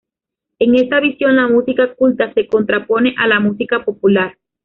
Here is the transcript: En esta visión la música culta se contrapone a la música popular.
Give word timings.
En 0.57 0.73
esta 0.73 0.99
visión 0.99 1.35
la 1.35 1.47
música 1.47 1.93
culta 1.93 2.33
se 2.33 2.47
contrapone 2.47 3.13
a 3.19 3.27
la 3.27 3.39
música 3.39 3.85
popular. 3.85 4.35